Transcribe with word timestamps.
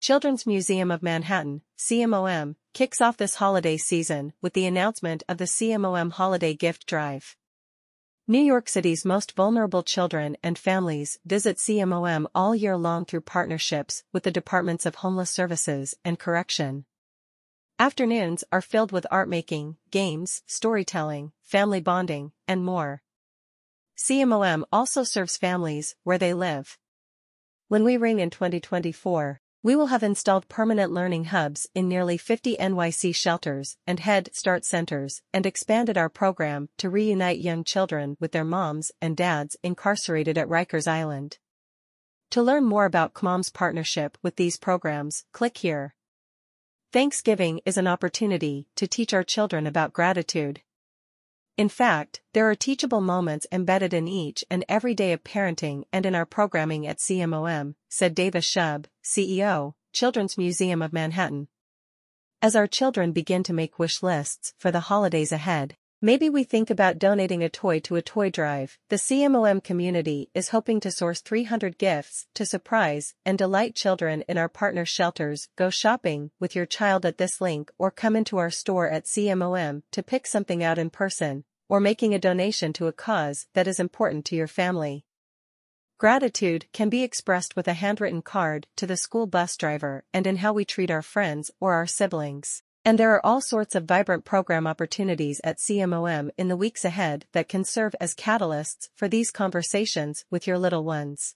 Children's 0.00 0.46
Museum 0.46 0.92
of 0.92 1.02
Manhattan, 1.02 1.62
CMOM, 1.76 2.54
kicks 2.72 3.00
off 3.00 3.16
this 3.16 3.34
holiday 3.34 3.76
season 3.76 4.32
with 4.40 4.52
the 4.52 4.64
announcement 4.64 5.24
of 5.28 5.38
the 5.38 5.44
CMOM 5.44 6.12
Holiday 6.12 6.54
Gift 6.54 6.86
Drive. 6.86 7.36
New 8.28 8.38
York 8.38 8.68
City's 8.68 9.04
most 9.04 9.34
vulnerable 9.34 9.82
children 9.82 10.36
and 10.40 10.56
families 10.56 11.18
visit 11.24 11.56
CMOM 11.56 12.26
all 12.32 12.54
year 12.54 12.76
long 12.76 13.06
through 13.06 13.22
partnerships 13.22 14.04
with 14.12 14.22
the 14.22 14.30
Departments 14.30 14.86
of 14.86 14.96
Homeless 14.96 15.30
Services 15.30 15.96
and 16.04 16.16
Correction. 16.16 16.84
Afternoons 17.80 18.44
are 18.52 18.62
filled 18.62 18.92
with 18.92 19.06
art 19.10 19.28
making, 19.28 19.78
games, 19.90 20.42
storytelling, 20.46 21.32
family 21.42 21.80
bonding, 21.80 22.30
and 22.46 22.64
more. 22.64 23.02
CMOM 23.96 24.62
also 24.70 25.02
serves 25.02 25.36
families 25.36 25.96
where 26.04 26.18
they 26.18 26.34
live. 26.34 26.78
When 27.66 27.82
we 27.82 27.96
ring 27.96 28.20
in 28.20 28.30
2024, 28.30 29.40
we 29.62 29.74
will 29.74 29.86
have 29.86 30.04
installed 30.04 30.48
permanent 30.48 30.92
learning 30.92 31.24
hubs 31.24 31.66
in 31.74 31.88
nearly 31.88 32.16
50 32.16 32.56
NYC 32.58 33.14
shelters 33.14 33.76
and 33.86 33.98
Head 33.98 34.30
Start 34.32 34.64
centers 34.64 35.20
and 35.32 35.44
expanded 35.44 35.98
our 35.98 36.08
program 36.08 36.68
to 36.78 36.88
reunite 36.88 37.40
young 37.40 37.64
children 37.64 38.16
with 38.20 38.30
their 38.30 38.44
moms 38.44 38.92
and 39.00 39.16
dads 39.16 39.56
incarcerated 39.64 40.38
at 40.38 40.48
Rikers 40.48 40.86
Island. 40.86 41.38
To 42.30 42.42
learn 42.42 42.64
more 42.64 42.84
about 42.84 43.14
CMOM's 43.14 43.50
partnership 43.50 44.16
with 44.22 44.36
these 44.36 44.58
programs, 44.58 45.24
click 45.32 45.58
here. 45.58 45.94
Thanksgiving 46.92 47.60
is 47.66 47.76
an 47.76 47.86
opportunity 47.86 48.68
to 48.76 48.86
teach 48.86 49.12
our 49.12 49.24
children 49.24 49.66
about 49.66 49.92
gratitude. 49.92 50.62
In 51.56 51.68
fact, 51.68 52.20
there 52.34 52.48
are 52.48 52.54
teachable 52.54 53.00
moments 53.00 53.44
embedded 53.50 53.92
in 53.92 54.06
each 54.06 54.44
and 54.48 54.64
every 54.68 54.94
day 54.94 55.12
of 55.12 55.24
parenting 55.24 55.82
and 55.92 56.06
in 56.06 56.14
our 56.14 56.24
programming 56.24 56.86
at 56.86 56.98
CMOM, 56.98 57.74
said 57.88 58.14
Dava 58.14 58.40
Schub, 58.40 58.84
CEO, 59.08 59.72
Children's 59.90 60.36
Museum 60.36 60.82
of 60.82 60.92
Manhattan. 60.92 61.48
As 62.42 62.54
our 62.54 62.66
children 62.66 63.12
begin 63.12 63.42
to 63.44 63.54
make 63.54 63.78
wish 63.78 64.02
lists 64.02 64.52
for 64.58 64.70
the 64.70 64.80
holidays 64.80 65.32
ahead, 65.32 65.76
maybe 66.02 66.28
we 66.28 66.44
think 66.44 66.68
about 66.68 66.98
donating 66.98 67.42
a 67.42 67.48
toy 67.48 67.80
to 67.80 67.96
a 67.96 68.02
toy 68.02 68.28
drive. 68.28 68.76
The 68.90 68.96
CMOM 68.96 69.64
community 69.64 70.28
is 70.34 70.50
hoping 70.50 70.78
to 70.80 70.90
source 70.90 71.22
300 71.22 71.78
gifts 71.78 72.26
to 72.34 72.44
surprise 72.44 73.14
and 73.24 73.38
delight 73.38 73.74
children 73.74 74.24
in 74.28 74.36
our 74.36 74.50
partner 74.50 74.84
shelters. 74.84 75.48
Go 75.56 75.70
shopping 75.70 76.30
with 76.38 76.54
your 76.54 76.66
child 76.66 77.06
at 77.06 77.16
this 77.16 77.40
link 77.40 77.70
or 77.78 77.90
come 77.90 78.14
into 78.14 78.36
our 78.36 78.50
store 78.50 78.90
at 78.90 79.06
CMOM 79.06 79.84
to 79.92 80.02
pick 80.02 80.26
something 80.26 80.62
out 80.62 80.76
in 80.76 80.90
person 80.90 81.44
or 81.66 81.80
making 81.80 82.12
a 82.12 82.18
donation 82.18 82.74
to 82.74 82.88
a 82.88 82.92
cause 82.92 83.46
that 83.54 83.66
is 83.66 83.80
important 83.80 84.26
to 84.26 84.36
your 84.36 84.48
family. 84.48 85.06
Gratitude 85.98 86.66
can 86.72 86.88
be 86.88 87.02
expressed 87.02 87.56
with 87.56 87.66
a 87.66 87.72
handwritten 87.72 88.22
card 88.22 88.68
to 88.76 88.86
the 88.86 88.96
school 88.96 89.26
bus 89.26 89.56
driver 89.56 90.04
and 90.14 90.28
in 90.28 90.36
how 90.36 90.52
we 90.52 90.64
treat 90.64 90.92
our 90.92 91.02
friends 91.02 91.50
or 91.58 91.74
our 91.74 91.88
siblings. 91.88 92.62
And 92.84 92.96
there 92.96 93.12
are 93.16 93.26
all 93.26 93.40
sorts 93.40 93.74
of 93.74 93.86
vibrant 93.86 94.24
program 94.24 94.64
opportunities 94.64 95.40
at 95.42 95.58
CMOM 95.58 96.30
in 96.38 96.46
the 96.46 96.56
weeks 96.56 96.84
ahead 96.84 97.26
that 97.32 97.48
can 97.48 97.64
serve 97.64 97.96
as 98.00 98.14
catalysts 98.14 98.90
for 98.94 99.08
these 99.08 99.32
conversations 99.32 100.24
with 100.30 100.46
your 100.46 100.56
little 100.56 100.84
ones. 100.84 101.34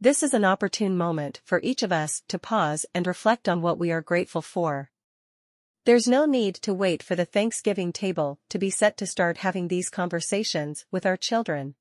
This 0.00 0.24
is 0.24 0.34
an 0.34 0.44
opportune 0.44 0.96
moment 0.96 1.40
for 1.44 1.60
each 1.62 1.84
of 1.84 1.92
us 1.92 2.22
to 2.26 2.40
pause 2.40 2.86
and 2.92 3.06
reflect 3.06 3.48
on 3.48 3.62
what 3.62 3.78
we 3.78 3.92
are 3.92 4.02
grateful 4.02 4.42
for. 4.42 4.90
There's 5.84 6.08
no 6.08 6.24
need 6.24 6.56
to 6.56 6.74
wait 6.74 7.04
for 7.04 7.14
the 7.14 7.24
Thanksgiving 7.24 7.92
table 7.92 8.40
to 8.48 8.58
be 8.58 8.68
set 8.68 8.96
to 8.96 9.06
start 9.06 9.38
having 9.38 9.68
these 9.68 9.90
conversations 9.90 10.86
with 10.90 11.06
our 11.06 11.16
children. 11.16 11.76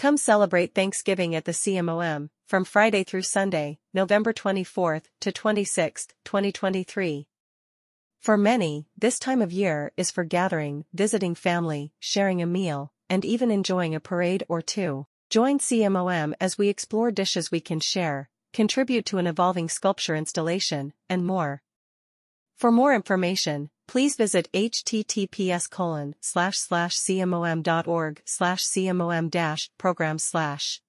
Come 0.00 0.16
celebrate 0.16 0.74
Thanksgiving 0.74 1.34
at 1.34 1.44
the 1.44 1.52
CMOM, 1.52 2.30
from 2.46 2.64
Friday 2.64 3.04
through 3.04 3.20
Sunday, 3.20 3.80
November 3.92 4.32
24th 4.32 5.04
to 5.20 5.30
26th, 5.30 6.14
2023. 6.24 7.26
For 8.18 8.38
many, 8.38 8.86
this 8.96 9.18
time 9.18 9.42
of 9.42 9.52
year 9.52 9.92
is 9.98 10.10
for 10.10 10.24
gathering, 10.24 10.86
visiting 10.94 11.34
family, 11.34 11.92
sharing 11.98 12.40
a 12.40 12.46
meal, 12.46 12.94
and 13.10 13.26
even 13.26 13.50
enjoying 13.50 13.94
a 13.94 14.00
parade 14.00 14.42
or 14.48 14.62
two. 14.62 15.04
Join 15.28 15.58
CMOM 15.58 16.32
as 16.40 16.56
we 16.56 16.70
explore 16.70 17.10
dishes 17.10 17.50
we 17.50 17.60
can 17.60 17.78
share, 17.78 18.30
contribute 18.54 19.04
to 19.04 19.18
an 19.18 19.26
evolving 19.26 19.68
sculpture 19.68 20.16
installation, 20.16 20.94
and 21.10 21.26
more. 21.26 21.62
For 22.56 22.72
more 22.72 22.94
information, 22.94 23.68
please 23.90 24.14
visit 24.14 24.48
https 24.52 25.68
colon 25.68 26.14
slash 26.20 26.56
slash 26.56 26.96
cmom.org 26.96 28.22
slash 28.24 28.62
cmom 28.62 29.28
dash 29.28 29.68
program 29.78 30.16
slash. 30.16 30.80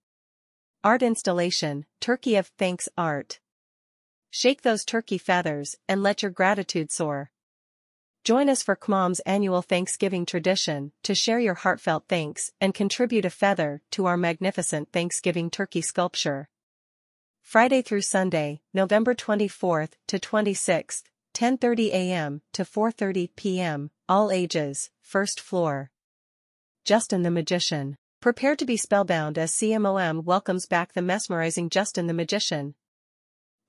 Art 0.84 1.02
installation, 1.02 1.86
Turkey 2.00 2.36
of 2.36 2.52
Thanks 2.60 2.88
Art. 2.96 3.40
Shake 4.30 4.62
those 4.62 4.86
turkey 4.86 5.18
feathers 5.18 5.76
and 5.90 6.04
let 6.04 6.22
your 6.22 6.30
gratitude 6.30 6.92
soar. 6.92 7.32
Join 8.24 8.48
us 8.48 8.62
for 8.62 8.76
CMOM's 8.76 9.20
annual 9.22 9.64
Thanksgiving 9.64 10.28
tradition 10.28 10.92
to 11.02 11.16
share 11.16 11.40
your 11.40 11.56
heartfelt 11.56 12.04
thanks 12.08 12.52
and 12.62 12.72
contribute 12.72 13.26
a 13.26 13.32
feather 13.32 13.82
to 13.90 14.06
our 14.06 14.16
magnificent 14.16 14.92
Thanksgiving 14.94 15.50
turkey 15.50 15.82
sculpture. 15.82 16.50
Friday 17.42 17.82
through 17.82 18.04
Sunday, 18.04 18.62
November 18.76 19.16
24th 19.16 19.94
to 20.08 20.20
26th, 20.20 21.02
10.30 21.34 21.90
a.m. 21.90 22.42
to 22.54 22.64
4.30 22.64 23.30
p.m., 23.36 23.92
all 24.10 24.32
ages, 24.32 24.90
first 25.02 25.40
floor. 25.40 25.92
Justin 26.84 27.24
the 27.24 27.32
Magician. 27.32 27.98
Prepare 28.22 28.56
to 28.56 28.66
be 28.66 28.78
spellbound 28.78 29.38
as 29.38 29.52
CMOM 29.54 30.24
welcomes 30.24 30.68
back 30.68 30.94
the 30.94 31.02
mesmerizing 31.02 31.70
Justin 31.70 32.08
the 32.08 32.14
Magician. 32.14 32.76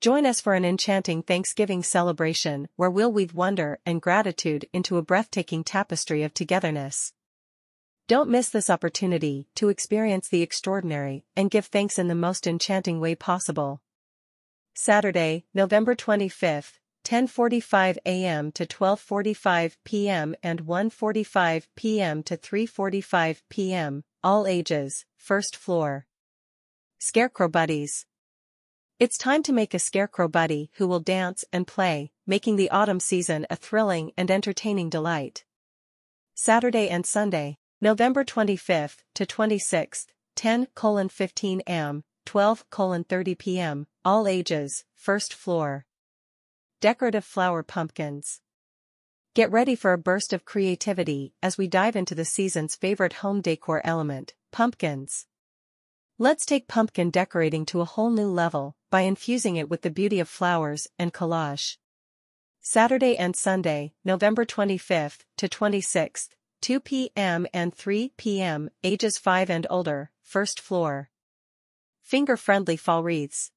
Join 0.01 0.25
us 0.25 0.41
for 0.41 0.53
an 0.53 0.65
enchanting 0.65 1.23
Thanksgiving 1.23 1.81
celebration 1.81 2.67
where 2.75 2.91
we'll 2.91 3.11
weave 3.11 3.33
wonder 3.33 3.79
and 3.85 4.01
gratitude 4.01 4.65
into 4.73 4.97
a 4.97 5.01
breathtaking 5.01 5.63
tapestry 5.63 6.23
of 6.23 6.33
togetherness. 6.33 7.13
Don't 8.07 8.29
miss 8.29 8.49
this 8.49 8.69
opportunity 8.69 9.47
to 9.55 9.69
experience 9.69 10.27
the 10.27 10.41
extraordinary 10.41 11.25
and 11.37 11.49
give 11.49 11.67
thanks 11.67 11.97
in 11.97 12.09
the 12.09 12.15
most 12.15 12.45
enchanting 12.45 12.99
way 12.99 13.15
possible. 13.15 13.81
Saturday, 14.75 15.45
November 15.53 15.95
25th, 15.95 16.79
10:45 17.03 17.97
a.m. 18.05 18.51
to 18.53 18.65
12:45 18.65 19.75
p.m. 19.83 20.35
and 20.41 20.65
1:45 20.65 21.67
p.m. 21.75 22.23
to 22.23 22.37
3:45 22.37 23.41
p.m., 23.49 24.03
all 24.23 24.47
ages, 24.47 25.05
first 25.17 25.57
floor. 25.57 26.07
Scarecrow 26.99 27.49
Buddies 27.49 28.05
It's 28.99 29.17
time 29.17 29.43
to 29.43 29.51
make 29.51 29.73
a 29.73 29.79
scarecrow 29.79 30.29
buddy 30.29 30.71
who 30.75 30.87
will 30.87 31.01
dance 31.01 31.43
and 31.51 31.67
play, 31.67 32.11
making 32.25 32.55
the 32.55 32.69
autumn 32.69 33.01
season 33.01 33.45
a 33.49 33.57
thrilling 33.57 34.13
and 34.15 34.31
entertaining 34.31 34.89
delight. 34.89 35.43
Saturday 36.35 36.87
and 36.87 37.05
Sunday, 37.05 37.57
November 37.81 38.23
25th 38.23 39.03
to 39.15 39.25
26th, 39.25 40.07
10:15 40.37 41.61
am, 41.67 42.03
12:30 42.25 43.37
p.m., 43.37 43.87
all 44.05 44.25
ages, 44.25 44.85
first 44.95 45.33
floor. 45.33 45.85
Decorative 46.83 47.23
Flower 47.23 47.63
Pumpkins. 47.63 48.41
Get 49.35 49.49
ready 49.49 49.73
for 49.73 49.93
a 49.93 49.97
burst 49.97 50.33
of 50.33 50.43
creativity 50.43 51.33
as 51.41 51.57
we 51.57 51.65
dive 51.65 51.95
into 51.95 52.13
the 52.13 52.25
season's 52.25 52.75
favorite 52.75 53.13
home 53.23 53.39
decor 53.39 53.79
element, 53.85 54.33
pumpkins. 54.51 55.25
Let's 56.19 56.45
take 56.45 56.67
pumpkin 56.67 57.09
decorating 57.09 57.65
to 57.67 57.79
a 57.79 57.85
whole 57.85 58.09
new 58.09 58.27
level 58.27 58.75
by 58.89 59.03
infusing 59.03 59.55
it 59.55 59.69
with 59.69 59.83
the 59.83 59.89
beauty 59.89 60.19
of 60.19 60.27
flowers 60.27 60.89
and 60.99 61.13
collage. 61.13 61.77
Saturday 62.59 63.15
and 63.15 63.33
Sunday, 63.33 63.93
November 64.03 64.43
25th 64.43 65.19
to 65.37 65.47
26th, 65.47 66.31
2 66.59 66.81
p.m. 66.81 67.47
and 67.53 67.73
3 67.73 68.11
p.m., 68.17 68.69
ages 68.83 69.17
5 69.17 69.49
and 69.49 69.65
older, 69.69 70.11
first 70.21 70.59
floor. 70.59 71.09
Finger-friendly 72.01 72.75
fall 72.75 73.03
wreaths. 73.03 73.52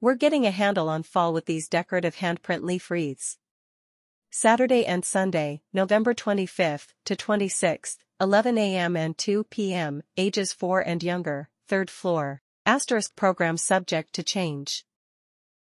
We're 0.00 0.14
getting 0.14 0.46
a 0.46 0.52
handle 0.52 0.88
on 0.88 1.02
fall 1.02 1.32
with 1.32 1.46
these 1.46 1.68
decorative 1.68 2.16
handprint 2.16 2.62
leaf 2.62 2.88
wreaths. 2.88 3.36
Saturday 4.30 4.86
and 4.86 5.04
Sunday, 5.04 5.62
November 5.72 6.14
25th 6.14 6.92
to 7.06 7.16
26th, 7.16 7.96
11 8.20 8.56
a.m. 8.58 8.96
and 8.96 9.18
2 9.18 9.44
p.m., 9.50 10.04
ages 10.16 10.52
4 10.52 10.82
and 10.82 11.02
younger, 11.02 11.48
third 11.66 11.90
floor. 11.90 12.42
Asterisk 12.64 13.16
program 13.16 13.56
subject 13.56 14.12
to 14.12 14.22
change. 14.22 14.84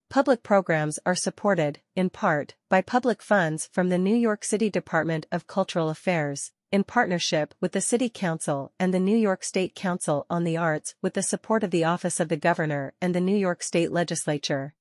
Public 0.08 0.42
programs 0.42 0.98
are 1.04 1.14
supported, 1.14 1.80
in 1.94 2.08
part, 2.08 2.54
by 2.70 2.80
public 2.80 3.20
funds 3.20 3.68
from 3.70 3.90
the 3.90 3.98
New 3.98 4.16
York 4.16 4.44
City 4.44 4.70
Department 4.70 5.26
of 5.30 5.46
Cultural 5.46 5.90
Affairs, 5.90 6.52
in 6.72 6.82
partnership 6.82 7.54
with 7.60 7.72
the 7.72 7.82
City 7.82 8.08
Council 8.08 8.72
and 8.80 8.94
the 8.94 8.98
New 8.98 9.16
York 9.16 9.44
State 9.44 9.74
Council 9.74 10.24
on 10.30 10.44
the 10.44 10.56
Arts 10.56 10.94
with 11.02 11.12
the 11.12 11.22
support 11.22 11.62
of 11.62 11.70
the 11.70 11.84
Office 11.84 12.19
of 12.19 12.30
the 12.30 12.36
Governor 12.38 12.94
and 12.98 13.14
the 13.14 13.20
New 13.20 13.36
York 13.36 13.62
State 13.62 13.92
Legislature. 13.92 14.74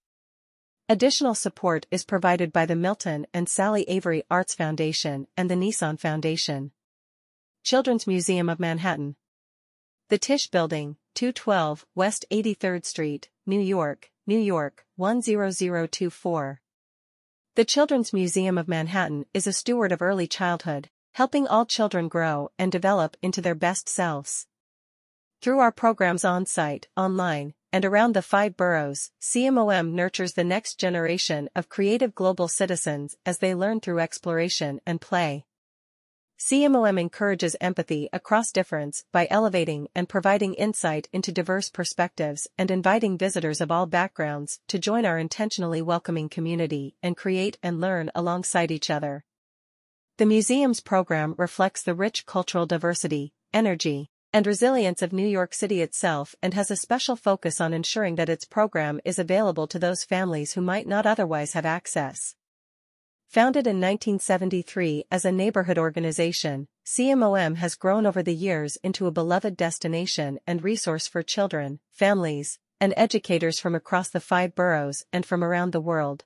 Additional 0.88 1.36
support 1.36 1.88
is 1.92 2.06
provided 2.06 2.54
by 2.54 2.66
the 2.66 2.78
Milton 2.78 3.28
and 3.34 3.50
Sally 3.50 3.84
Avery 3.90 4.24
Arts 4.32 4.56
Foundation 4.56 5.28
and 5.36 5.52
the 5.52 5.56
Nissan 5.56 6.00
Foundation. 6.00 6.72
Children's 7.64 8.08
Museum 8.08 8.48
of 8.48 8.60
Manhattan. 8.60 9.18
The 10.08 10.18
Tisch 10.18 10.50
Building, 10.50 10.96
212 11.16 11.86
West 11.94 12.26
83rd 12.32 12.86
Street, 12.86 13.30
New 13.46 13.60
York, 13.60 14.12
New 14.26 14.40
York, 14.40 14.86
10024. 14.98 16.62
The 17.56 17.66
Children's 17.66 18.14
Museum 18.14 18.58
of 18.58 18.70
Manhattan 18.70 19.26
is 19.34 19.46
a 19.46 19.52
steward 19.52 19.92
of 19.92 20.02
early 20.02 20.28
childhood, 20.28 20.90
helping 21.14 21.48
all 21.48 21.66
children 21.66 22.08
grow 22.08 22.50
and 22.58 22.72
develop 22.72 23.18
into 23.22 23.42
their 23.42 23.56
best 23.56 23.90
selves. 23.90 24.48
Through 25.42 25.60
our 25.60 25.72
programs 25.72 26.24
on-site, 26.24 26.88
online, 26.96 27.54
and 27.74 27.86
around 27.86 28.14
the 28.14 28.22
five 28.22 28.56
boroughs, 28.56 29.12
CMOM 29.22 29.94
nurtures 29.94 30.34
the 30.34 30.44
next 30.44 30.80
generation 30.80 31.50
of 31.56 31.70
creative 31.70 32.14
global 32.14 32.48
citizens 32.48 33.16
as 33.26 33.40
they 33.40 33.56
learn 33.56 33.80
through 33.80 34.00
exploration 34.00 34.82
and 34.86 35.02
play. 35.02 35.46
CMOM 36.38 37.00
encourages 37.00 37.56
empathy 37.62 38.10
across 38.12 38.52
difference 38.52 39.04
by 39.12 39.28
elevating 39.30 39.88
and 39.94 40.10
providing 40.10 40.56
insight 40.56 41.08
into 41.14 41.32
diverse 41.32 41.70
perspectives 41.70 42.48
and 42.58 42.72
inviting 42.72 43.18
visitors 43.18 43.62
of 43.62 43.70
all 43.70 43.86
backgrounds 43.86 44.60
to 44.68 44.80
join 44.80 45.06
our 45.06 45.20
intentionally 45.20 45.84
welcoming 45.84 46.30
community 46.30 46.96
and 47.04 47.16
create 47.16 47.60
and 47.62 47.80
learn 47.80 48.10
alongside 48.16 48.72
each 48.72 48.90
other. 48.90 49.24
The 50.22 50.28
museum's 50.28 50.82
program 50.82 51.34
reflects 51.40 51.82
the 51.82 51.96
rich 51.96 52.28
cultural 52.28 52.68
diversity, 52.68 53.34
energy, 53.56 54.12
and 54.32 54.46
resilience 54.46 55.02
of 55.02 55.12
New 55.12 55.26
York 55.26 55.52
City 55.52 55.82
itself 55.82 56.36
and 56.44 56.54
has 56.54 56.70
a 56.70 56.76
special 56.76 57.16
focus 57.16 57.60
on 57.60 57.74
ensuring 57.74 58.18
that 58.18 58.30
its 58.30 58.46
program 58.46 59.02
is 59.04 59.18
available 59.18 59.66
to 59.66 59.80
those 59.80 60.04
families 60.04 60.54
who 60.54 60.62
might 60.62 60.86
not 60.86 61.08
otherwise 61.08 61.54
have 61.54 61.66
access. 61.66 62.36
Founded 63.30 63.66
in 63.66 63.78
1973 63.78 65.06
as 65.10 65.26
a 65.26 65.32
neighborhood 65.32 65.80
organization, 65.80 66.68
CMOM 66.86 67.56
has 67.56 67.74
grown 67.74 68.06
over 68.06 68.22
the 68.22 68.36
years 68.36 68.78
into 68.84 69.08
a 69.08 69.12
beloved 69.12 69.58
destination 69.58 70.38
and 70.46 70.64
resource 70.64 71.08
for 71.08 71.24
children, 71.24 71.80
families, 71.90 72.60
and 72.80 72.94
educators 72.96 73.60
from 73.60 73.74
across 73.74 74.10
the 74.10 74.20
five 74.20 74.54
boroughs 74.54 75.04
and 75.12 75.26
from 75.26 75.44
around 75.44 75.72
the 75.72 75.82
world. 75.82 76.26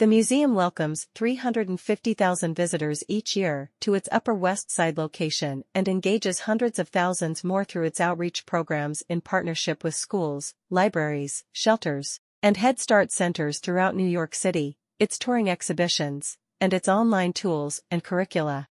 The 0.00 0.06
museum 0.06 0.54
welcomes 0.54 1.08
350,000 1.14 2.54
visitors 2.54 3.04
each 3.06 3.36
year 3.36 3.70
to 3.80 3.92
its 3.92 4.08
Upper 4.10 4.32
West 4.32 4.70
Side 4.70 4.96
location 4.96 5.62
and 5.74 5.86
engages 5.86 6.40
hundreds 6.40 6.78
of 6.78 6.88
thousands 6.88 7.44
more 7.44 7.64
through 7.64 7.84
its 7.84 8.00
outreach 8.00 8.46
programs 8.46 9.02
in 9.10 9.20
partnership 9.20 9.84
with 9.84 9.94
schools, 9.94 10.54
libraries, 10.70 11.44
shelters, 11.52 12.18
and 12.42 12.56
Head 12.56 12.78
Start 12.78 13.12
centers 13.12 13.58
throughout 13.58 13.94
New 13.94 14.08
York 14.08 14.34
City 14.34 14.78
its 14.98 15.18
touring 15.18 15.50
exhibitions, 15.50 16.38
and 16.62 16.72
its 16.72 16.88
online 16.88 17.34
tools 17.34 17.82
and 17.90 18.02
curricula. 18.02 18.68